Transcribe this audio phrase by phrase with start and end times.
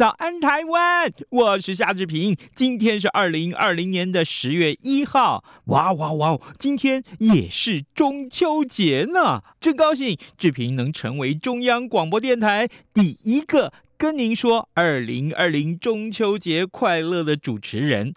[0.00, 2.34] 早安台湾，我是夏志平。
[2.54, 6.38] 今天是二零二零年的十月一号，哇哇哇！
[6.58, 18.14] 今天也是中秋节呢，真高兴，志平能成为中央广播电台第一个跟您说“二零二零中秋节快乐”的主持人。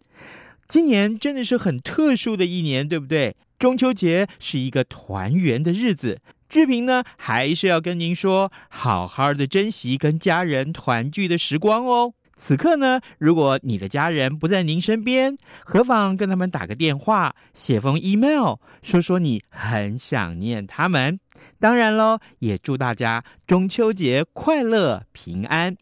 [0.66, 3.36] 今年真的是很特殊的一年，对不对？
[3.60, 6.22] 中秋节是一个团圆的日子，
[6.54, 12.14] 志平呢还是要跟您说，好好的珍惜跟家人团聚的时光哦。
[12.36, 21.20] 此刻呢，如果你的家人不在您身边，何妨跟他们打个电话，写封 email，说说你很想念他们。
[21.60, 25.76] 当然喽，也祝大家中秋节快乐平安。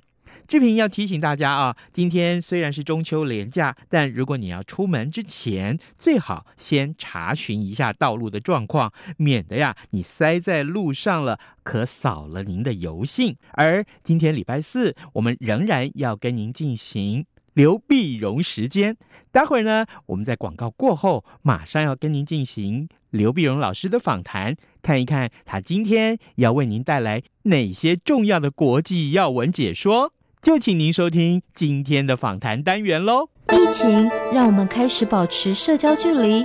[0.52, 13.38] 志平要提醒大家啊，今天虽然是中秋连假，但如果你要出门之前，最好先查询一下道路的状况，免得呀你塞在路上了，可扫了您的油信。
[13.54, 18.98] 而今天礼拜四，我们仍然要跟您进行刘碧荣时间。
[19.32, 30.12] 待会儿呢，我们在广告过后，马上要跟您进行刘碧荣老师的访谈，看一看他今天要为您带来哪些重要的国际要闻解说。
[30.42, 33.30] 就请您收听今天的访谈单元喽。
[33.54, 36.44] 疫情让我们开始保持社交距离，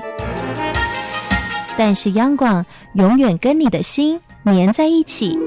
[1.78, 2.62] 但是央广
[2.96, 5.38] 永远跟你的心黏在一起。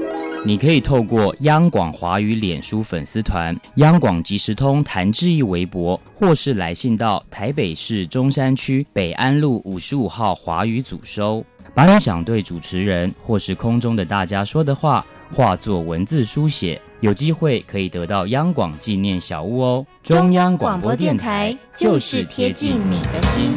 [0.44, 16.80] 你可以透过央广华语脸书粉丝团、央广即时通谭志毅微博，或是来信到台北市中山区北安路五十五号华语组收，把你想对主持人或是空中的大家说的话，化作文字书写。
[17.00, 19.86] 有机会可以得到央广纪念小物哦！
[20.02, 23.52] 中央广播电台就是贴近你的心。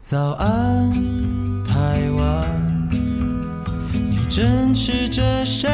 [0.00, 0.92] 早安，
[1.64, 2.88] 台湾，
[3.92, 5.68] 你正吃着什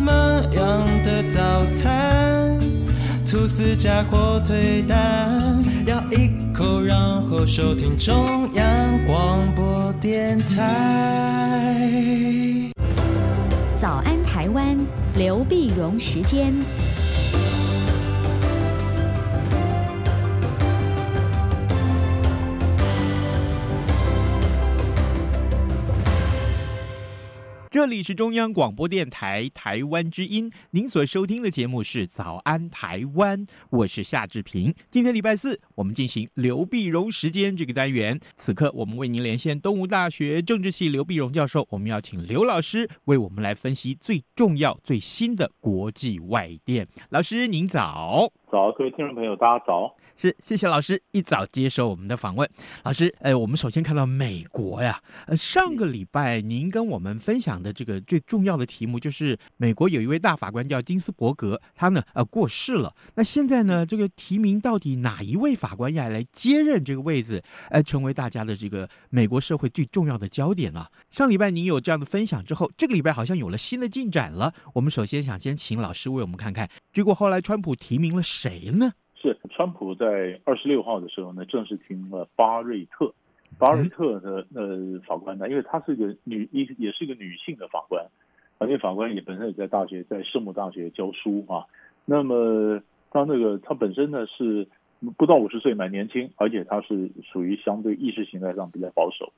[0.00, 2.58] 么样的早餐？
[3.30, 6.96] 吐司加火腿蛋，咬一口，然
[7.28, 8.64] 后收听中央
[9.06, 11.98] 广播电台。
[13.80, 14.76] 早安，台湾，
[15.14, 16.52] 刘碧荣时间。
[27.78, 34.74] 这里是中央广播电台台湾之音，您所收听的节目是《早安台湾》，我是夏志平。
[34.90, 38.18] 今天礼拜四，我们进行刘碧荣时间这个单元。
[38.36, 46.88] 此刻，我们为您连线东吴大学政治系刘碧荣教授，我们要请刘老师为我们来分析最重要、最新的国际外电。
[47.10, 48.32] 老师，您早。
[48.50, 49.94] 早，各位听众朋友，大家早。
[50.16, 52.48] 是，谢谢老师一早接受我们的访问。
[52.82, 62.94] 老师，呃，我们首先看到美国呀，呃，上个礼拜您跟我们分享的这个最重要的题目就是美国有一位大法官叫金斯伯格，他呢呃过世了。
[63.14, 70.90] 那现在呢，这个提名到底哪一位法官要来接任这个位置，呃，成为大家的这个美国社会最重要的焦点了。
[71.10, 74.52] 上礼拜您有这样的分享之后，这个礼拜好像有了新的进展了。
[74.72, 78.22] 我们首先想先请老师为我们看看，结果后来川普提名了。
[78.40, 78.92] 谁呢？
[79.20, 83.12] 是川普在二十六号的时候呢，正式提名了巴瑞特。
[83.58, 88.06] 巴瑞特的呃法官呢，因为她是一个女，一也是一个女性的法官，
[88.58, 91.66] 而且法官也本身也在大学，在圣母大学教书啊。
[92.04, 92.80] 那么
[93.10, 94.68] 她那个她本身呢是
[95.16, 99.32] 不到五十岁，蛮年轻，而且她是属于相对意识形态上比较保守，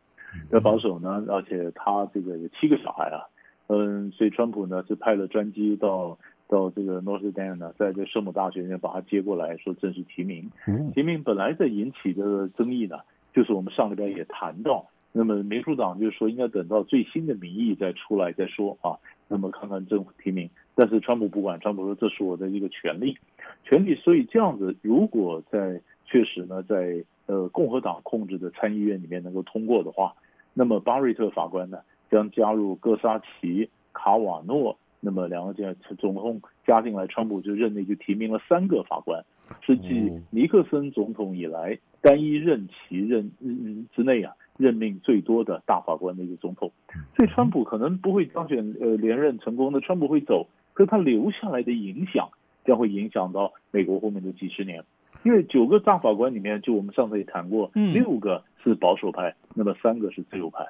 [0.50, 3.24] 比较保守呢，而且她这个有七个小孩啊，
[3.68, 6.18] 嗯，所以川普呢是派了专机到。
[6.50, 10.50] 到这个 Notre Dame 呢，在这圣母大学里面把他接过来说正式提名。
[10.92, 12.98] 提名本来在引起的争议呢，
[13.32, 18.98] 就是我们上礼拜也谈到，那么民主党就是说应该等到最新的民意再出来再说啊，
[19.28, 20.50] 那么看看政府提名。
[20.74, 23.16] 但是川普不管，川普说这是我的一个权利，
[23.62, 23.94] 权利。
[23.94, 30.14] 所以这样子，如果在确实呢，在呃共和党控制的参议院里面能够通过的话，
[30.52, 31.78] 那么巴瑞特法官呢
[32.10, 34.76] 将加入戈沙奇、卡瓦诺。
[35.00, 39.24] 那么两个这样总统加进来，川普就任内就提名了三个法官，
[39.62, 46.70] 是继尼克森总统以来单一任期任嗯之内啊，任命最多的大法官的一个总统，
[47.16, 52.28] 所以川普可能不会当选呃连任成功的，川普会走，可是他留下来的影响
[52.64, 54.84] 将会影响到美国后面的几十年，
[55.24, 60.66] 因为九个大法官里面，就我们上次也谈过，六个是保守派，那么三个是自由派，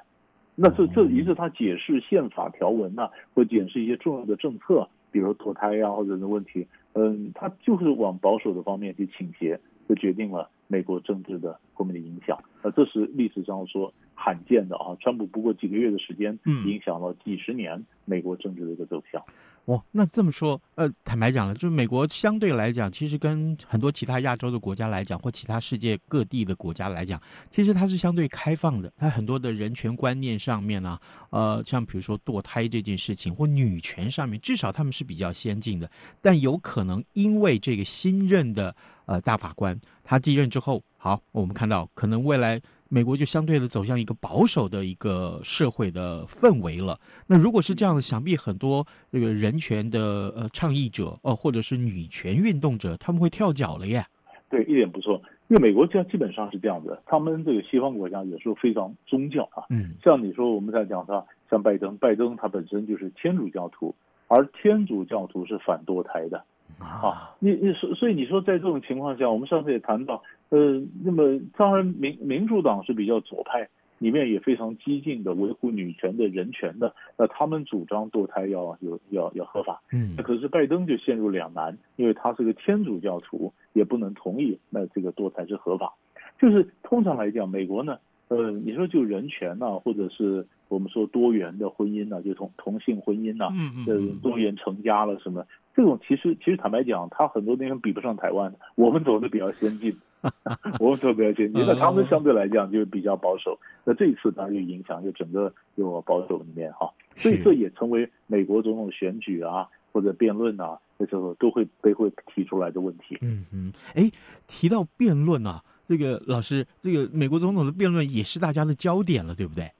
[0.61, 9.59] 那这这一是他解释宪法条文呐、啊，或解释一些重要的政策，比如脱胎呀、啊、或者的问题，嗯，他就是往保守的方面去倾斜，
[9.89, 10.49] 就决定了。
[10.67, 14.95] 美国政治的后面的影响，那这是历史上说罕见的啊！
[14.99, 19.19] 川普不过几个月的时间，影响了几十年美国政治的一个走向。
[19.65, 27.19] 哦，那这么说，呃，坦白讲了，就是美国相对来讲，其实跟很多其他亚洲的国家来讲，或其他世界各地的国家来讲，
[27.49, 28.93] 其实它是相对开放的。
[28.95, 31.01] 它很多的人权观念上面啊，
[31.31, 35.89] 呃，像比如说堕胎这件事情，或女权上面，至少他们是比较先进的。
[36.21, 38.75] 但有可能因为这个新任的
[39.07, 42.61] 呃大法官他继任之后，好，我们看到可能未来。
[42.93, 46.99] 美国就相对的走向一个保守的一个社会的氛围了。
[47.25, 49.99] 那如果是这样的，想必很多这个人权的
[50.35, 54.05] 呃倡议者哦，或者是女权运动者，他们会跳脚了耶。
[54.49, 55.21] 对，一点不错。
[55.47, 59.63] 因为美国这样基本上是这样子，他们这个西方国家有时候非常宗教啊。
[59.69, 59.93] 嗯。
[60.03, 63.95] 像你说我们在讲他，像拜登，拜登他本身就是天主教徒，
[64.27, 66.43] 而天主教徒是反堕胎的。
[66.79, 73.67] 啊，你你所所以你说在这种情况下，我们上次也谈到，呃，那么当然民民主党是比较左派，
[73.99, 85.93] 里面也非常激进的维护女权的人权的，那他们主张堕胎要有要要合法，嗯，可是拜登就陷入两难，因为他是个天主教徒，也不能同意那这个堕胎是合法，
[86.39, 87.97] 就是通常来讲，美国呢，
[88.27, 95.45] 呃，你说就人权呐、啊，或者是我们说多元的婚姻呐、啊，就同同性婚姻呐、啊，嗯嗯，多元成家了什么。
[95.75, 99.95] 这种其实其实坦白讲，它很多地方比不上台湾，我们走的比较先进，
[100.79, 103.57] 我们走的比较先进，那他们相对来讲就比较保守。
[103.83, 113.17] 那这一次当然就影响就整个有保守里面哈，所以这也成为美国总统选举啊或者辩论啊那时候都会都会提出来的问题。
[113.21, 114.11] 嗯嗯，哎，
[114.47, 119.71] 提到辩论啊，这个老师，这个美国总统的辩论也是大家的焦点了，对不对？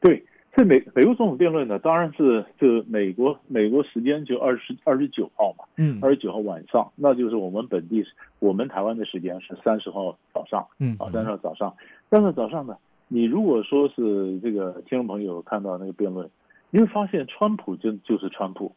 [0.00, 0.24] 对。
[0.56, 8.02] 这美美国总统辩论呢，当然是就美国美国时间就二十二十九号嘛，嗯，二十九号晚上，那就是我们本地
[8.38, 11.74] 我们台湾的时间是三十号早上，嗯，啊，三十号早上，
[12.10, 12.74] 三十号早上呢，
[13.08, 16.30] 你如果说是这个听众朋友看到那个辩论，
[16.70, 18.74] 你会发现川普就就是川普，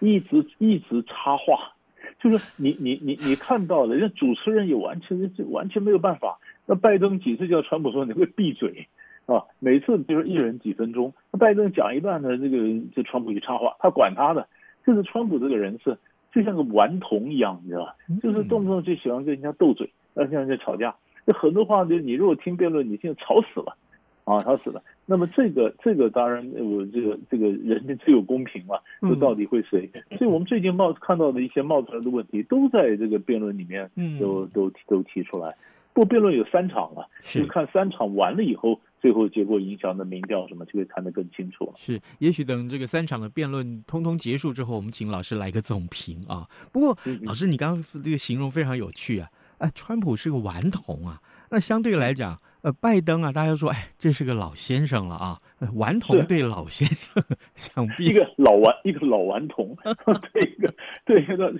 [0.00, 1.74] 一直一直插话，
[2.20, 8.88] 就是你你你你看到了，人家主持人也完全就完全没有办法，那拜登几次叫川普说你会闭嘴。
[9.30, 12.58] 啊，每次就是一人几分钟，那拜登讲一段呢，这个
[12.96, 14.44] 就川普一插话，他管他的，
[14.84, 15.96] 就是川普这个人是
[16.34, 17.94] 就像个顽童一样，你知道吧？
[18.20, 20.92] 就是动不动就喜欢跟人家斗嘴，跟人家吵架，
[21.28, 23.76] 就很多话就你如果听辩论，你现在吵死了，
[24.24, 24.82] 啊，吵死了。
[25.06, 29.88] 那么这个这个当然我这个这个人间自有公平嘛，这到底会谁？
[30.18, 33.88] 所以我们最近冒看到的一些冒出来的问题，都在这个辩论里面
[34.18, 35.54] 都都都提出来。
[35.92, 38.80] 不过辩论有三场了，就看三场完了以后。
[39.00, 41.72] 最后结果影响的民调什么就会看得更清楚了。
[41.76, 46.46] 是，也许等这个三场的辩论通通结束之后，我们请老师来个总评啊。
[46.70, 49.28] 不过，老师你刚刚这个形容非常有趣啊。
[49.58, 51.20] 哎，川普是个顽童啊。
[51.50, 55.38] 那相对来讲，呃，拜登啊，大家说，哎，这是个老先生了啊。
[55.74, 57.22] 顽童对老先生，
[57.54, 59.76] 想必一个老顽一个老顽童，
[60.32, 60.74] 对一个
[61.04, 61.52] 对一个，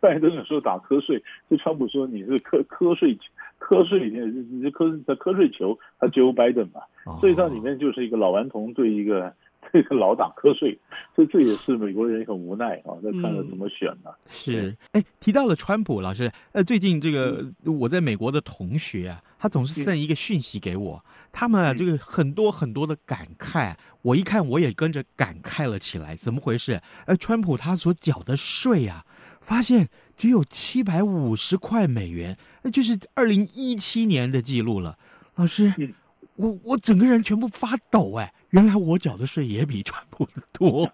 [0.00, 3.16] 拜登有时候打瞌睡，就川普说你是瞌瞌睡。
[3.64, 6.82] 瞌睡里面，你瞌在瞌睡球，他 Joe Biden 嘛，
[7.20, 9.32] 所以它里面就是一个老顽童对一个
[9.72, 10.78] 这个老打瞌睡，
[11.16, 14.28] 所以这也是美国人很无奈啊， 在看着怎么选呢、啊嗯？
[14.28, 21.02] 是，哎，提到了川普老师，呃，最近这个我在美国的同学啊，他总是送一个讯息给我，
[21.32, 26.80] 他们啊这个很多很多的感慨，我一看我也跟着感慨了起来，怎么回事？
[27.06, 29.04] 呃，川普他所缴的税啊，
[29.44, 29.88] 发现。
[30.16, 34.96] 只有七百五十块美元，那就是二零一七年的记录了。
[35.34, 35.92] 老师，嗯、
[36.36, 38.32] 我我整个人全部发抖哎！
[38.50, 40.88] 原来我缴的税也比川普的多。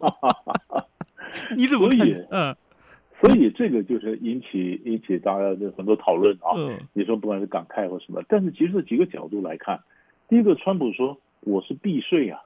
[1.54, 1.98] 你怎么看？
[2.30, 2.56] 嗯，
[3.20, 6.56] 所以这个就是引起引起大家的很多讨论啊。
[6.56, 9.78] 嗯，你说不管是感慨或什么，但是其实几个角度来看，
[10.30, 12.40] 第一个，川普说我是避税啊，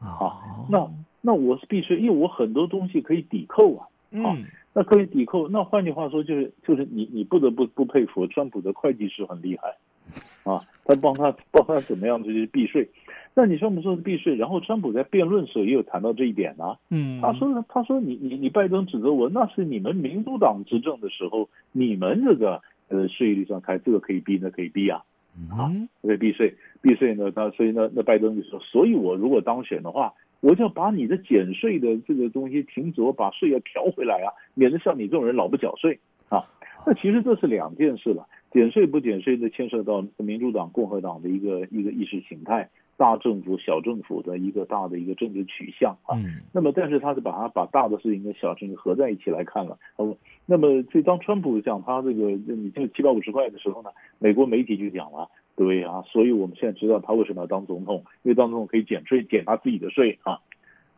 [0.00, 0.90] 啊，那
[1.20, 3.86] 那我是避税，因为我很多东西可以抵扣啊，
[4.24, 4.34] 啊。
[4.36, 4.44] 嗯
[4.78, 9.74] 那可以抵扣，那换句话说就是就是你你不得不不佩服川普的会计师很厉害，
[10.48, 12.88] 啊，他帮他帮他怎么样就是避税，
[13.34, 14.36] 那你说不说是避税？
[14.36, 25.02] 然后川普在辩论时候也有谈到这一点啊，嗯，他说他说你你你拜登指责我，那是你们民主党执政的时候，你们这个呃税率上开这个可以避，那可以避啊，
[25.50, 36.44] 啊，对，避税，避税呢，那所以呢，那拜登就说，所以我如果当选的话，我就要把你的减税的这个东西停止，我把税要调回来啊，免得像你这种人老不缴税啊。
[36.86, 42.68] 那其实这是两件事了，减税不减税，的牵涉到民主党、共和党的一个一个意识形态。
[42.96, 49.78] 大政府、小政府的一个大的一个政治取向啊，嗯、那么但是他是把它把大的事情跟小事情合在一起来看了。
[49.94, 50.16] 哦，
[50.46, 60.38] 那么所以当川普讲他这个你这个七百五十块的时候呢，美国媒体就讲了，对啊，所以我们现在知道他为什么要当总统，因为当总统可以减税，减他自己的税啊。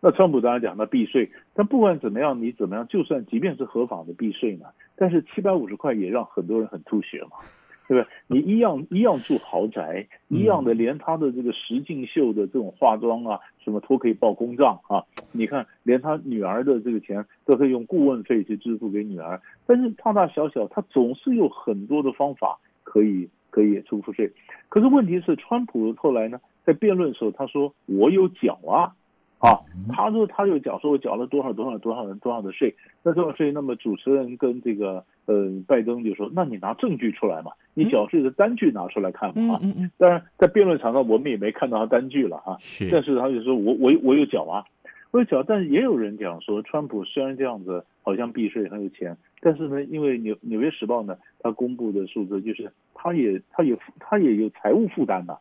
[0.02, 7.38] 那川普当然讲他避税，但不管怎么样，你怎么样，就算即便是合法的避税呢，但是七百五十块也让很多人很吐血嘛。
[7.88, 8.40] 对不对？
[8.40, 15.02] 你一样一样住豪宅，一样的，连他的这个石敬秀的这种化妆啊，什么都可以报公账啊。
[15.33, 19.43] 你看，连他女儿的这个钱都可以用顾问费去支付给女儿。
[19.67, 24.33] 但是大大小小，他总是有很多的方法可以可以出赋税。
[24.69, 28.95] 可是问题是，川普后来呢，在辩论的时候，他说我有缴啊。
[29.40, 33.50] 啊，他说他有缴说，我缴了多少多少多少人多少的税，那多少税？
[33.50, 39.61] 那么主持人跟这个呃拜登就说，那你拿证据出来嘛，你缴税的单据拿出来看嘛啊。
[39.62, 39.90] 嗯嗯。
[39.97, 42.59] 当然在辩论场上我们也没看到他单据了哈。
[42.61, 42.90] 是。
[42.92, 44.62] 但是他就说我我我有缴啊，
[45.11, 45.42] 我有缴。
[45.42, 55.37] 但是也有人讲说，川普虽然这样子好像避税很有钱，但是呢，因为纽纽约时报呢，它公布的数字就是它也它也它也有财务负担呐。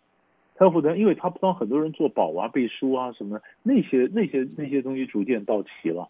[0.56, 6.06] 他负担，因为它帮很多人做保啊、背书啊什么那些那些那些东西逐渐到期了。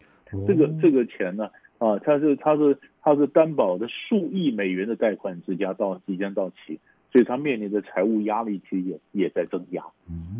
[0.46, 6.80] 这个这个钱呢，啊，它是它是它是担保的数亿美元的贷款之家到即将到期，
[7.12, 9.82] 所以它面临的财务压力其实也也在增加，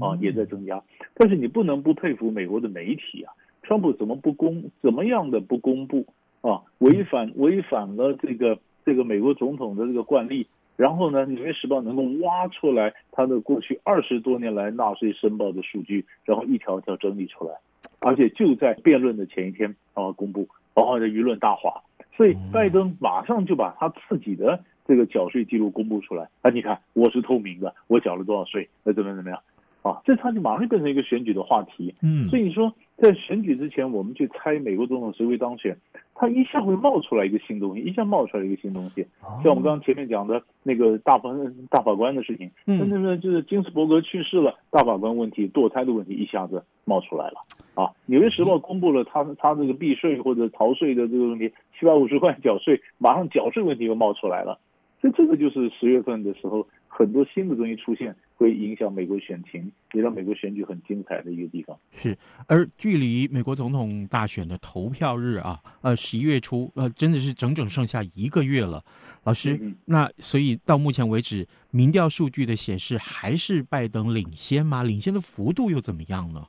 [0.01, 0.83] 啊，也在增加。
[1.15, 6.07] 但是你不能不佩服美国的媒体啊，川普怎么不公怎么样的不公布
[6.41, 6.63] 啊？
[6.79, 10.47] 违反违反了这个这个美国总统的这个惯例。
[10.77, 17.55] 然后呢，《纽约时报》能够挖出来他的过去二十多年来纳税申报的数据，然后一条一条整理出来，
[18.01, 21.83] 而且就在辩论的前一天啊公布，然后的舆论大哗，
[22.17, 29.39] 所以拜登马上就把他自己的这个缴税记录公布出来啊，你看我是透明的，我缴了多少税，那怎么怎么样
[29.83, 30.01] 啊？
[30.07, 31.95] 这他就马上变成一个选举的话题。
[32.01, 35.77] 嗯，所以你说在选举之前，我们去猜美国总统谁会当选？
[36.15, 39.07] 他一下会冒出来一个新东西，一下冒出来一个新东西，
[39.43, 41.31] 像我们刚刚前面讲的那个大法
[41.71, 47.37] 大法官的事情，那那那就是金斯伯格去世了，大法官问题堕胎的问题一下子冒出来了
[47.75, 47.91] 啊！
[48.05, 54.59] 纽约时报公布了他他这个避税或者逃税的这个问题，七百五十块缴税，马上缴税问题又冒出来了，
[55.01, 58.15] 所以这个就是十月份的时候很多新的东西出现。
[58.41, 61.77] 会影响美国选情，也让美国选举很精彩的一个地方。
[61.93, 62.17] 是，
[62.47, 68.83] 而距离美国总统大选的投票日啊，呃，十一月初，呃，真的是整整剩下一个月了。
[69.25, 74.83] 老师，嗯、那所以到目前为止，民调数据的显示还是拜登领先吗？
[74.83, 76.43] 领先的幅度又怎么样呢？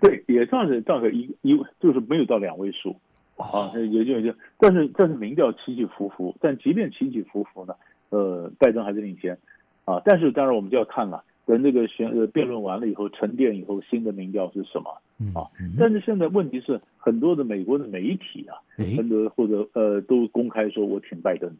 [0.00, 2.96] 对，也算是大概一一，就是没有到两位数、
[3.36, 7.74] 哦、啊，也就也就，但是但是民调起起伏伏，但即便起起伏伏呢，
[8.08, 9.36] 呃，拜登还是领先
[9.84, 10.00] 啊。
[10.06, 11.22] 但是当然我们就要看了。
[11.46, 14.90] 等这个选呃辩论完了以后，沉淀以后，新的民调是什么
[15.38, 15.46] 啊？
[15.78, 18.56] 但是现在问题是，很多的美国的媒体啊，
[18.96, 21.50] 很多或者呃都公开说我挺拜登。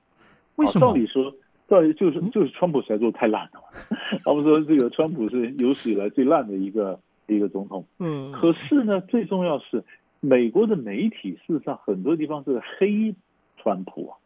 [0.57, 0.87] 为什么？
[0.87, 1.35] 道理说，
[1.69, 3.61] 道理就是就是川普实在做太烂了。
[4.25, 7.85] 他们说这个川普是有史以来最烂的一个一个总统。
[7.99, 8.33] 嗯。
[8.33, 9.85] 可是呢，最重要是
[10.21, 13.15] 美国的媒体事实上很多地方是黑
[13.59, 14.17] 川普啊。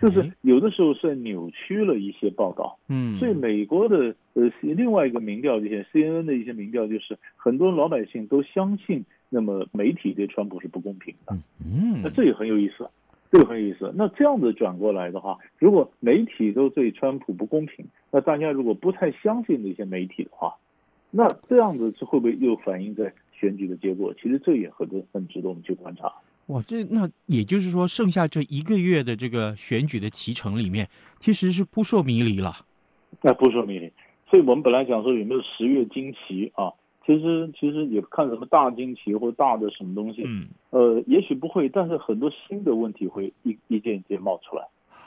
[0.00, 12.86] 就是有的时候是扭曲了一些报道，嗯，所以美国的呃另外一个民调，这些 CNN 的一些民调，就是很多老百姓都相信，那么媒体对川普是不公平的，嗯，那这也很有意思，
[13.30, 13.90] 这个很有意思。
[13.94, 20.54] 那这样子转过来的话，如果媒体都对川普不公平，那大家如果不太相信那些媒体的话，
[21.10, 24.12] 那这样子是会不会又反映在选举的结果？
[24.14, 26.12] 其实这也很多很值得我们去观察。
[26.46, 32.52] 哇，这那也就是说，剩下这一个月的这个选举的期程里面，其实是扑朔迷离了。
[33.22, 33.90] 那扑朔迷离，
[34.28, 36.72] 所以我们本来想说有没有十月惊奇啊？
[37.06, 44.66] 其实其实也看什么大惊奇或大的什么东西，嗯，呃，也许不会，但是很多新的问题会一一件一件冒出来。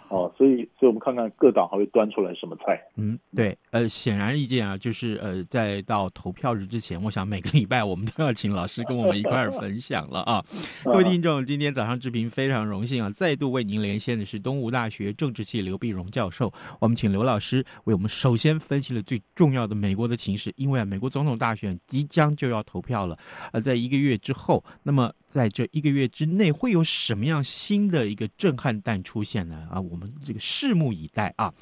[0.10, 2.82] 哦，所以，所以我们看看各党还会端出来什么菜？
[2.96, 10.42] 嗯，对，呃，显而易见啊，就是呃，在到投票日之前，我想每个礼拜我们都要请老师跟我们一块儿分享了啊。
[10.86, 16.54] 各位听众，今天早上志平非常荣幸啊，再度为您连线的是东吴大学政治系刘碧荣教授。
[16.80, 23.18] 我们请刘老师为我们首先分析了最重要的美国的情势，因为啊，美国总统大选即将就要投票了，
[23.52, 29.68] 呃，在一个月之后，那么在这一个月之内会有什么样新的一个震撼弹出现呢？
[29.70, 31.54] 啊，我们这个拭目以待啊。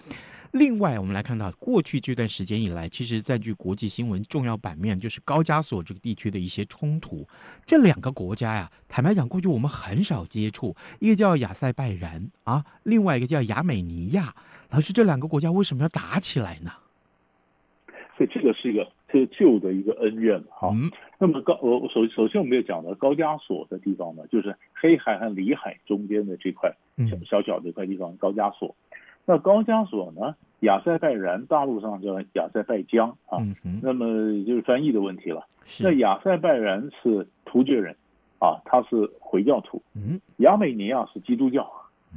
[0.51, 7.27] 另外，我们来看到过去这段时间以来，其实占据国际新闻重要版面，就是高加索这个地区的一些冲突。
[7.65, 14.33] 这两个国家呀，坦白讲，过去我们很少接触，一个叫亚塞拜然啊，另外一个叫亚美尼亚。
[14.69, 16.71] 老师，这两个国家为什么要打起来呢？
[18.15, 20.69] 所以这个是一个是旧的一个恩怨哈。
[20.73, 26.75] 嗯、那么高，我首首先我们要讲的高加索的地方呢，就是黑海和里海中间的这块
[27.09, 28.75] 小小小的一块地方，高加索。
[29.25, 30.35] 那高加索呢？
[30.61, 33.39] 亚塞拜然，大陆上叫亚塞拜疆啊。
[33.63, 34.05] 嗯、那么
[34.45, 35.45] 就是翻译的问题了。
[35.83, 37.95] 那亚塞拜然是突厥人，
[38.39, 39.81] 啊，他是回教徒。
[39.95, 40.19] 嗯。
[40.37, 41.69] 亚美尼亚是基督教，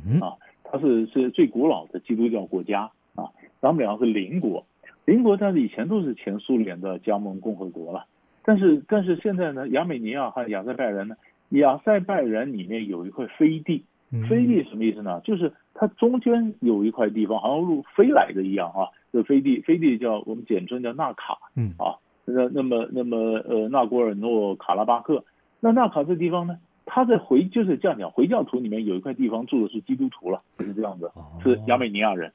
[0.07, 3.25] 嗯、啊，他是是最古老的基督教国家啊。
[3.61, 4.65] 他们两个是邻国，
[5.09, 8.05] 邻国，但是以前都是前苏联的加盟共和国了。
[8.45, 11.17] 但是但是现在呢，亚美尼亚和亚塞拜然呢，
[11.51, 13.85] 亚塞拜然里面有一块飞地。
[14.27, 15.21] 飞地什么意思呢？
[15.23, 18.89] 就是它中间有一块地方，好像路飞来的一样啊。
[19.13, 23.17] 这飞地，飞地叫我们简称叫纳卡，嗯啊，那那么那么
[23.49, 25.25] 呃纳古尔诺卡拉巴克，
[25.61, 31.11] 那纳卡这地方呢，它在回就是这样讲，回教徒里面有一块地方住的是基督徒了，就是这样子，
[31.43, 32.33] 是亚美尼亚人，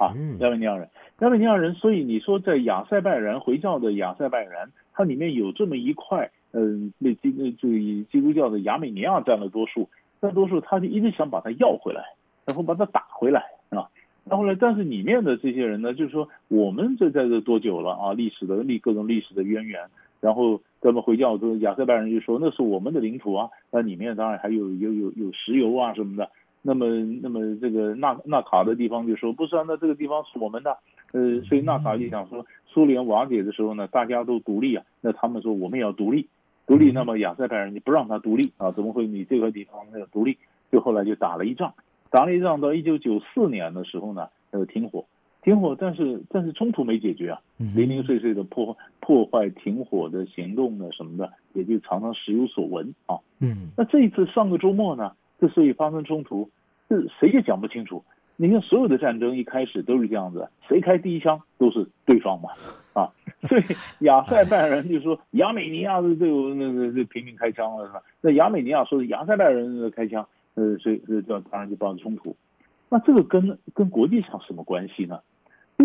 [0.00, 0.88] 啊，亚美尼亚人，
[1.20, 9.88] 亚美尼亚人，所以你说在亚塞拜然回教的亚塞拜然，它里面有这么一块，嗯、呃，那基那注意基督教的亚美尼亚占了多数。
[10.20, 12.02] 大多数他就一直想把它要回来，
[12.46, 13.88] 然后把它打回来啊。
[14.24, 18.12] 然后呢，但是里面的这些人呢，就是说我们这在这多久了啊？
[18.12, 19.82] 历史的历各种历史的渊源。
[20.20, 26.28] 然后咱们回教都亚塞拜人就说那是我们的领土啊，那里面当然还有有有有石油啊什么的。
[26.62, 26.86] 那么
[27.22, 30.76] 那么这个纳纳卡的地方就说不是啊，那这个地方是我们的。
[31.14, 36.26] 呃，所以纳卡就想说，苏联瓦解的时候呢，大家都独立啊，那他们说我们也要独立。
[36.66, 38.72] 独立，那么亚塞拜然你不让他独立啊？
[38.72, 39.06] 怎么会？
[39.06, 40.36] 你这个地方没有独立，
[40.72, 41.72] 就后来就打了一仗，
[42.10, 45.04] 打了一仗到一九九四年的时候呢，呃，停火，
[45.42, 53.18] 停火，但是但是冲突没解决啊，零零碎碎的破破坏停火的行动呢什么的，也就常常时有所闻啊。
[53.40, 56.48] 嗯，那这一次上个周末呢，之所以发生冲突，
[56.88, 58.02] 这谁也讲不清楚。
[58.36, 62.50] 你看，所有的战争一开始都是这样子，谁开第一枪都是对方嘛，
[62.92, 63.10] 啊，
[63.48, 63.62] 所以
[64.00, 68.02] 亚 塞拜人就说亚美尼亚的这个那个这平民开枪了是吧？
[68.20, 72.34] 那亚美尼亚说是亚塞拜人开枪，呃，所以这当然就爆发冲突。
[72.88, 75.20] 那这个跟跟国际上什么关系呢？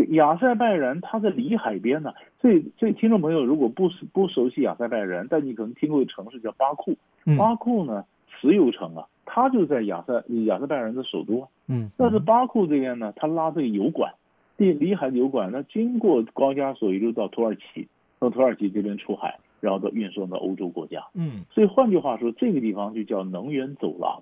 [0.10, 6.96] 亚塞拜然他在里海边呢，所以所以听众朋友如果不不熟悉亚塞拜然，但你可能听过一个城市叫巴库，
[7.38, 8.06] 巴库呢
[8.40, 9.06] 石油城啊。
[9.32, 14.12] 它就在亚塞亚塞拜然的首都啊，嗯，但是巴库这边呢，它拉这个油管，
[14.58, 17.88] 地里海油管，那经过高加索一路到土耳其，
[18.20, 24.20] 从土耳其这边出海，然后到运送到欧洲国家，嗯，所以换句话说，这个地方就叫能源走廊，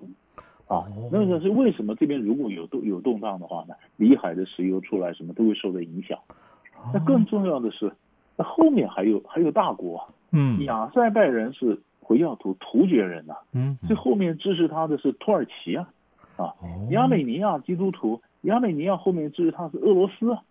[0.68, 6.20] 啊，那个是为什么这边如果有动有动荡的话呢，里海的石油出来什么都会受到影响，
[6.94, 7.90] 那更重要的是，
[8.36, 11.80] 那后面还有还有大国，嗯，亚塞拜然是。
[12.08, 15.90] 回教徒突厥人呐、啊，嗯，最后面支持他的是土耳其啊，
[16.38, 16.56] 啊，
[16.92, 20.42] 亚美尼亚基督徒，亚美尼亚后面支持他是俄罗斯啊，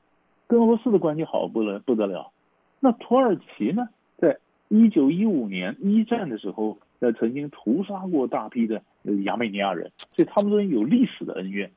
[0.47, 2.31] 跟俄罗斯的关系好不了不得了。
[2.79, 3.89] 那土耳其呢，
[4.19, 4.37] 在
[4.69, 8.83] 一九一五年一战的时候，呃，曾经屠杀过大批的
[9.25, 11.71] 亚美尼亚人，所以他们中间有历史的恩怨。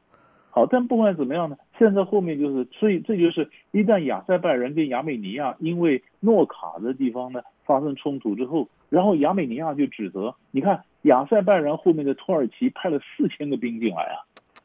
[0.52, 8.68] 好，但不管怎么样呢，现在后面就是，所以这就是一旦亚塞拜然跟亚美尼亚因为诺卡的地方呢发生冲突之后。
[8.90, 14.18] 然后亚美尼亚就指责，你看亚塞拜然后面的土耳其派了四千个兵进来啊，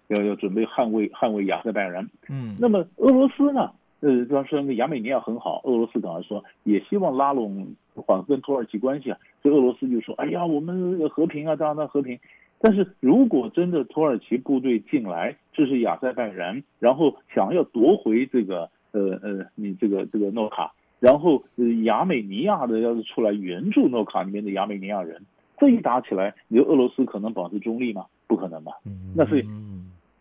[0.09, 2.09] 要要准备捍卫捍卫亚塞拜然。
[2.31, 3.71] 嗯，那么俄罗斯呢？
[4.01, 12.19] 呃，当时亚美尼亚很好，俄罗斯刚才说也希望拉拢缓跟土耳其关系啊，所以俄罗斯就说，哎呀，我们和平啊，当然和平。
[12.63, 20.73] 但是如果真的土耳其部队进来这是亚塞拜然，然后想要夺回这个呃呃，你这个这个诺卡。
[21.05, 25.21] 然后，呃，亚美尼亚的要是出来援助诺卡里面的亚美尼亚人，
[25.59, 28.07] 这一打起来，你说俄罗斯可能保持中立吗？
[28.27, 28.73] 不可能吧？
[29.15, 29.47] 那所以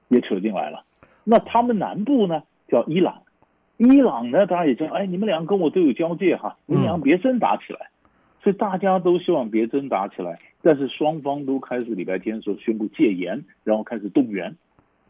[0.10, 0.84] 也扯进来了。
[1.24, 3.22] 那他们南部呢，叫伊朗，
[3.78, 7.90] 伊朗呢，大家也知道，哎，你们两个跟我都有交界哈，你们俩别真打起来。
[8.44, 14.54] 所以大家都希望别真打起来，但是双方都开始礼拜天的时候宣布戒严，然后开始动员。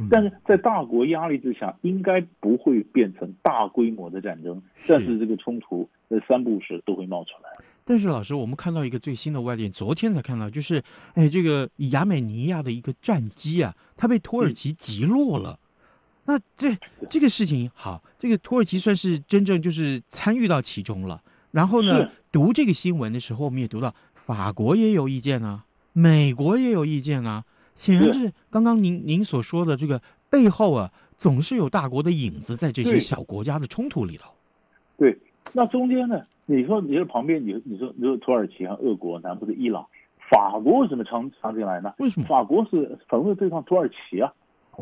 [0.10, 7.50] 但是在大国压力之下，应该不会变成大规模的战争，但是这个冲突在三不时都会冒出来。
[7.86, 10.82] 但是老师，我们看到一个最新的外电，昨天才看到，就是
[11.16, 15.60] 哎，这个亚美尼亚的一个战机啊，它被土耳其击落了。
[16.26, 16.78] 嗯、那这
[17.10, 21.22] 这个事情好，这个土耳其算是真正就是参与到其中了。
[21.52, 25.66] 然后呢，读这个新闻的时候，我们也读到法国也有意见啊。
[25.92, 27.44] 美国也有意见啊。
[27.76, 34.32] 显然是刚刚您您所说的这个背后啊，总是有大国的影子在这些小国家的冲突里头。
[34.98, 35.18] 对，
[35.56, 36.22] 那中间呢？
[36.46, 39.88] 你说你说旁边，你你说你说土耳其和俄国，南部的伊朗，
[40.30, 41.94] 法国为什么常常进来呢？
[42.00, 42.28] 为什么？
[42.28, 44.34] 法国是反卫对抗土耳其啊。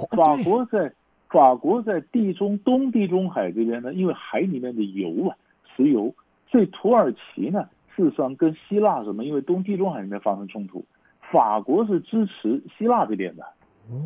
[0.10, 0.92] 法国在
[1.30, 5.38] 法国在地中东地中海这边呢，因为海里面的油啊，
[5.76, 6.14] 石油，
[6.50, 10.84] 所以土耳其呢，事实上跟希腊什么，因为东地中海里面发生冲突。
[11.32, 13.44] 法国是支持希腊这边的，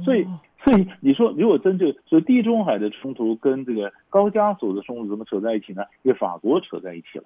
[0.04, 0.26] 所以
[0.64, 5.84] 所以你说如果真就所以地中海的冲突跟这个高加索的冲突怎么扯在一起呢？
[6.04, 7.26] 因为法国扯在一起了。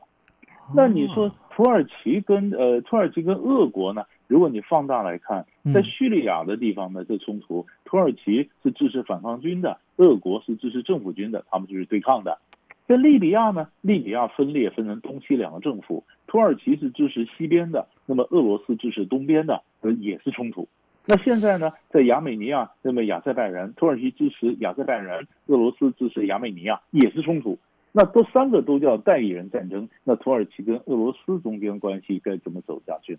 [0.75, 4.03] 那你说土耳其跟呃土耳其跟俄国呢？
[4.27, 12.37] 如果你放大来看，在叙利亚的地方呢，这冲突土耳其是支持反抗军的，俄国是支持政府军的，他们就是对抗的。
[12.85, 20.67] 在利比亚呢，利比亚分裂分成东西两个政府，土耳其是支持西边的，那么俄罗斯支持东边的，呃，也是冲突。
[21.05, 27.59] 那现在呢，在亚美尼亚，那么亚塞拜然，土耳其支持亚塞拜然，俄罗斯支持亚美尼亚，也是冲突。
[27.91, 29.87] 那都三个都叫代理人战争。
[30.03, 33.15] 那土耳其跟俄罗斯中间关系该怎么走下去？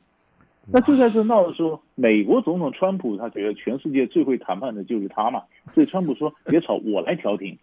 [0.72, 7.56] 那就在这闹的时候，美国总统川普他觉得全世界最会谈判的就是他嘛，所以川普说别吵，我来调停。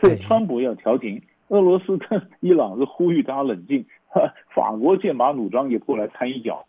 [0.00, 1.22] 所以川普要调停。
[1.48, 3.86] 俄罗斯跟伊朗是呼吁大家冷静，
[4.54, 6.64] 法国剑拔弩张也过来掺一脚，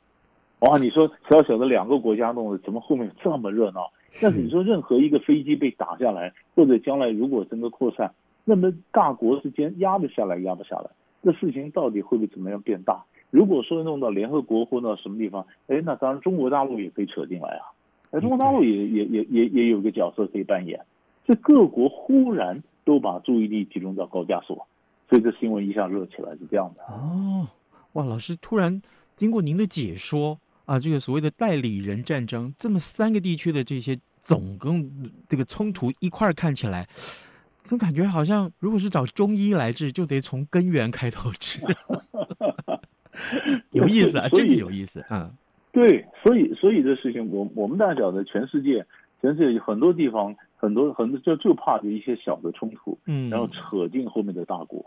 [0.60, 0.78] 哇！
[0.80, 3.92] 你说小小的两个国家弄的，怎么后面这么热闹？
[4.22, 8.12] 但是你说任何一个飞机被打下来，或者将来如果整个扩散，
[8.46, 10.90] 那么大国之间压得下来，压不下来，
[11.24, 13.04] 这事情到底会不会怎么样变大？
[13.30, 17.72] 如果说弄到联合国或到什么地方，哎，那当然中国大陆也可以扯进来啊，
[18.12, 20.80] 哎，中国大陆也也也也也有个角色可以扮演，
[21.26, 22.62] 这各国忽然。
[22.88, 24.66] 都把注意力集中到高加索，
[25.10, 26.84] 所以这新闻一下热起来是这样的。
[26.94, 27.48] 哦，
[27.94, 28.82] 哇，老师突然
[29.16, 36.86] 经过您的解说啊，这个所谓的代理人战争，这么三个地区的这些总跟这个冲突一块儿看起来，
[37.64, 41.62] 总感觉好像如果是找中医来治，就得从根源开头治。
[43.72, 45.32] 有意思啊，这个有意思啊。
[45.72, 48.86] 对，所以所以这事情，我我们大家晓得，全世界
[49.22, 50.36] 全世界很多地方。
[50.58, 54.84] 很多很多就就怕的一些小的冲突，嗯，然后扯进后面的大国，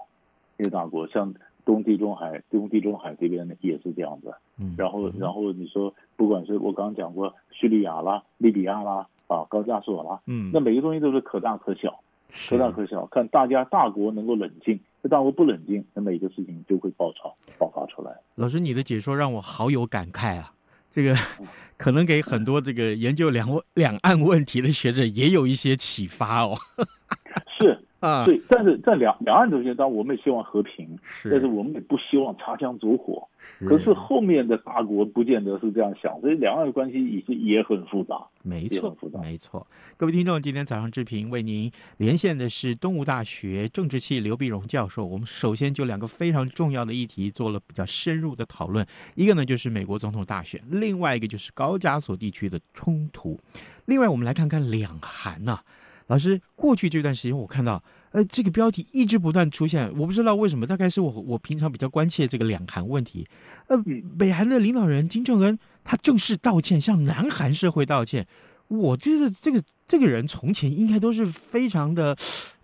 [0.57, 1.33] 那些大国像
[1.65, 12.01] 东地中海，东地中海这边呢也是这样子，嗯，然后然后你说不管是我刚刚讲过叙利亚啦、利比亚啦、啊高加索啦，嗯，那每个东西都是可大可小，
[12.49, 18.13] 可大可小，看大家大国能够冷静，这大国不冷静，那每个事情就会爆炒爆发出来。
[18.35, 20.53] 老师，你的解说让我好有感慨啊。
[20.91, 21.17] 这个
[21.79, 26.59] 可能给很多这个研究两两岸问题的学者也有一些启发哦。
[27.59, 33.29] 是啊，对，但是在两两岸中间，当然我们也希望和平，是，但是我们也不希望擦枪走火。
[33.39, 38.27] 是，可是后面的大国不见得是这样想，所以两岸的关系也是也很复杂。
[38.43, 39.67] 没错，没错。
[39.99, 45.05] 各位听众，今天早上志平为您连线的是东吴大学政治系刘碧荣教授。
[45.05, 53.39] 我们首先就两个非常重要的议题做了比较深入的讨论，一个呢就是美国总统大选，另外一个就是高加索地区的冲突。
[53.85, 55.65] 另外，我们来看看两韩呢、啊。
[56.11, 63.25] 老师，过去这段时间我看到，呃，这个标题一直不断出现，我不知道为什么，大概是我我平常比较关切这个两韩问题。
[63.69, 63.77] 呃，
[64.19, 68.27] 北韩的领导人金正恩他正式道歉，向南韩社会道歉。
[68.67, 72.17] 我觉得这个这个人从前应该都是非常的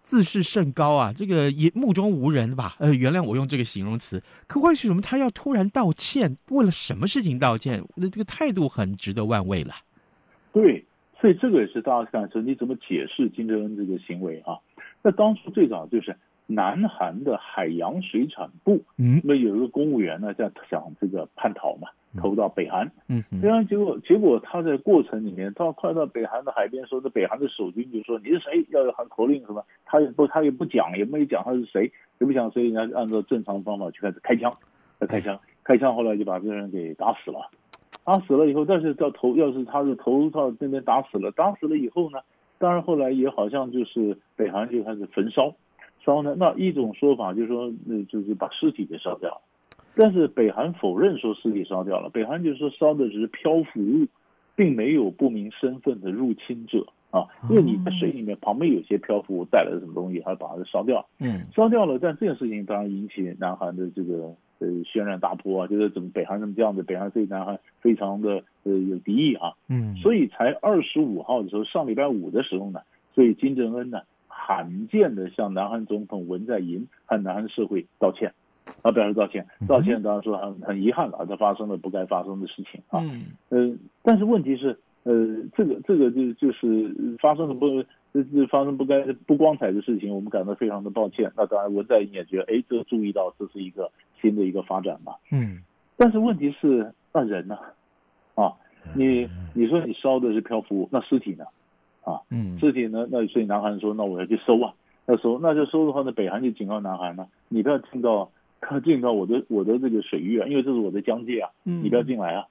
[0.03, 2.75] 自视甚高啊，这个也目中无人吧？
[2.81, 4.21] 呃，原谅我用这个形容词。
[4.49, 6.37] 可为什么他要突然道歉？
[6.49, 7.85] 为了什么事情道歉？
[7.95, 9.73] 那这个态度很值得万味了。
[10.53, 10.85] 对。
[11.27, 14.61] 所以这个也是大家看说，你怎么解释金正恩这个行为啊？
[15.03, 16.15] 那当初最早就是
[16.47, 34.57] 南韩的海洋水产部，嗯，那有一个公务员呢在想这个叛逃嘛，投到北韩，嗯，这样结果结果他在过程里面，到快到北韩的海边说，这北韩的守军就说你是谁，要喊口令什么，他也不他也不讲，也没讲他是谁，也不讲，所以人家按照正常方法就开始开枪，
[35.09, 37.51] 开枪，开枪，后来就把这个人给打死了。
[38.07, 42.21] 打死了以后，但是到头，要是他是头到那边打死了，打死了以后呢，
[42.57, 45.53] 当然后来也好像就是北韩就开始焚烧，
[46.05, 49.41] 烧呢，那一种说法就是说，那就是把尸体给烧掉，
[49.97, 54.07] 但是北韩否认说尸体烧掉了，北韩就是说烧的只是漂浮物，
[54.55, 64.33] 并没有不明身份的入侵者啊，因为你在水里面旁边有些漂浮物带来的什么东西，还把它烧掉，嗯，烧掉了，但这件事情当然引起南韩的这个。
[64.59, 72.81] 呃，轩然大波啊，就是怎么北韩怎么这样子，北韩对南韩非常的呃有敌意啊，嗯，所以才二十五号的时候，上礼拜五的时候呢，
[73.15, 78.33] 所以金正恩呢罕见的向南韩总统文在寅和南韩社会道歉，
[78.83, 83.01] 啊，表示道歉，道歉当然说很很遗憾了，这发生了不该发生的事情啊。
[83.03, 85.15] 嗯，呃，但是问题是，呃，
[85.57, 87.69] 这个这个就就是发生了不，
[88.13, 91.31] 就是发生不该不光彩的事情，我们感到非常的抱歉。
[91.37, 93.89] 那当然，文在寅也觉得，哎，这个注意到这是一个
[94.21, 95.15] 新的一个发展嘛。
[95.31, 95.61] 嗯，
[95.97, 97.57] 但是问题是，那人呢？
[98.35, 98.53] 啊，
[98.97, 101.45] 你你说你烧的是漂浮物，那尸体呢？
[102.03, 103.07] 啊，嗯，尸体呢？
[103.09, 104.75] 那所以南韩说，那我要去收啊。
[105.07, 108.29] 那收那就收的话，那北韩就警告南韩呢，你不要进到。
[108.59, 112.49] 他进到我的我的这个水域啊，因为这是我的疆界啊，你不要进来啊，啊，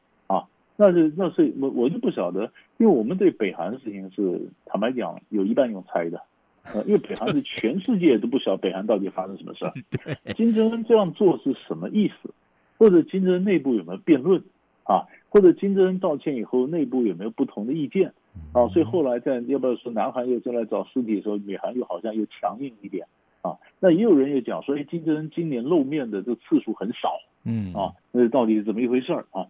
[0.78, 6.22] 那是那是我我就不晓得，因为我们对北韩的事情是坦白讲，有一半用猜的，
[6.74, 9.72] 呃，因为北韩是全世界都不晓得北韩到底发生什么事儿，
[10.36, 12.34] 金正恩这样做是什么意思，
[12.78, 14.42] 或者金正恩内部有没有辩论？
[14.84, 18.14] 啊，或者金正恩道歉以后内部有没有不同的意见？
[18.54, 23.08] 啊，所以后来在要不要说南韩又出来找尸体的时候，北韩又好像又强硬一点。
[23.42, 27.74] 啊，那也有人也讲说，哎，金正恩今年露面的这个次数很少，嗯。
[27.74, 29.26] 啊，那到底是怎么一回事儿？
[29.32, 29.48] 啊？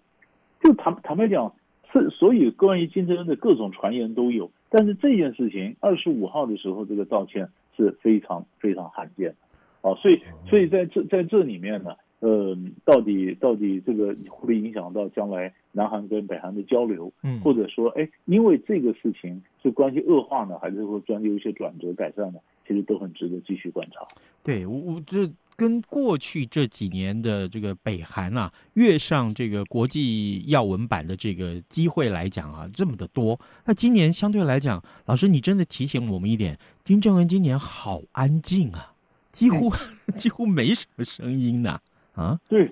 [0.62, 1.54] 就坦坦白讲，
[1.92, 17.12] 是所以关于金正恩的各种传言都有，但是这件事情二十五号的时候这个道歉是非常非常罕见的，啊，所以所以在这在这里面呢，呃，到底到底这个会不会影响到将来南韩跟北韩的交流？
[17.24, 22.40] 嗯，或者说，哎，因为这个事情是关系恶化呢，还是说将有一些转折改善呢？
[22.68, 24.02] 其实都很值得继续观察。
[24.44, 33.40] 对，我我这跟过去这几年的这个北韩啊，跃上这个国际要闻版的这个机会来讲啊，这么的多。
[33.66, 38.94] 那今年相对来讲，老师你真的提醒我们一点，金正恩今年好安静啊，
[39.32, 41.80] 几乎、嗯、 几乎没什么声音呐。
[42.16, 42.72] 啊，对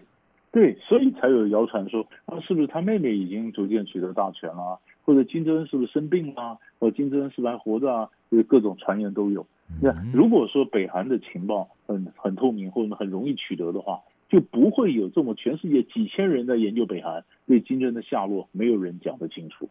[0.52, 8.10] 对，所以才有谣传说啊，是不是他妹妹已经逐渐取得大权了，或者金正恩是不是生病了，或者金正恩是不是还活着啊？
[8.32, 9.46] 就是各种传言都有。
[9.82, 19.69] 那如果说北韩的情报很很透明或者很容易取得的话，就不会有这么全世界几千人在研究北韩，对金正恩的下落没有人讲得清楚。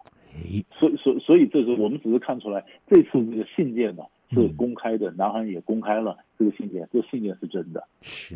[0.79, 7.87] 所以所所以这是我们只是看出来这次这个信件呢是公开的，南韩也公开了这个信件，这个信件是真的。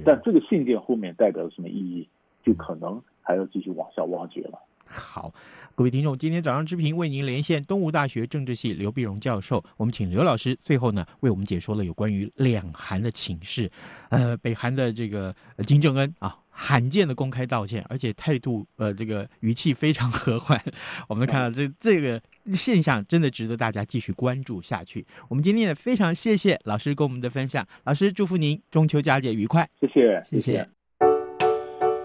[0.04, 2.08] 但这个信件后面代表了什么意义，
[2.44, 4.58] 就可能还要继续往下挖掘了。
[4.86, 5.34] 好，
[5.74, 13.70] 各位听众，今天早上之平为您连线东吴大学政治系刘碧荣教授，我们请刘老师最后呢为我们解说了有关于两韩的情势。
[14.10, 15.34] 呃，北韩的这个
[15.66, 20.62] 金正恩啊，罕见的公开道歉，而且态度呃这个语气非常和缓。
[21.08, 22.20] 我们看到这这个
[22.52, 25.04] 现象真的值得大家继续关注下去。
[25.28, 30.52] 我们今天也非常谢谢老师跟我们的分享，老师祝福您中秋佳节愉快，谢谢谢谢。
[30.52, 30.68] 谢谢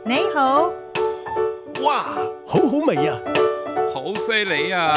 [0.04, 0.81] 你好。
[1.84, 2.16] 哇，
[2.46, 3.20] 好好味呀，
[3.92, 4.94] 好犀利呀！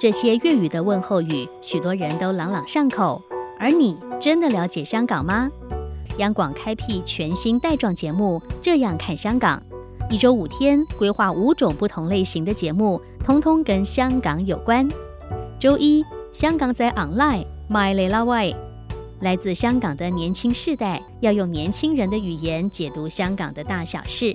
[0.00, 3.20] 这些粤语的问候语，许多人都朗朗上口。
[3.58, 5.50] 而你真的了解香港吗？
[6.16, 9.62] 央广开辟全新带状节目《这样看香港》，
[10.10, 14.88] 一周五天，规划五种不同类型的节目，通通跟香港有关。
[15.60, 18.54] 周一，香港在 online，My Lela Way，
[19.20, 24.34] 来自香港的年轻世代要用年轻人的语言解读香港的大小事。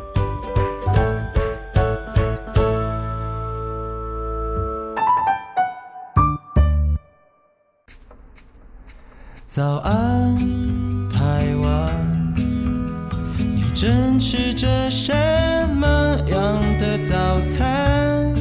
[9.53, 10.33] 早安，
[11.09, 12.33] 台湾，
[13.37, 15.11] 你正吃着什
[15.75, 18.33] 么样的早餐？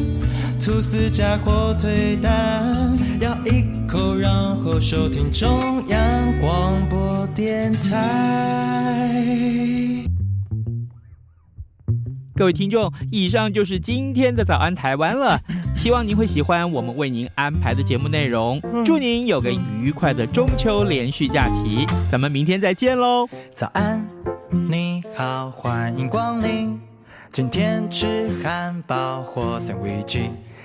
[0.60, 9.26] 吐司加火腿蛋，咬一口，然后收听中央广播电台。
[12.36, 15.40] 各位听众，以上就是今天的早安台湾了。
[15.80, 18.60] 希望您会喜欢我们为您安排的节目内容。
[18.84, 23.26] 祝您有个愉快的中秋连续假期，咱们明天再见喽！
[23.54, 24.06] 早安，
[24.68, 26.78] 你好，欢迎光临。
[27.30, 30.18] 今天吃汉堡或三明治，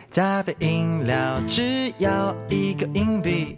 [0.09, 3.55] 加杯饮料只要一个硬币。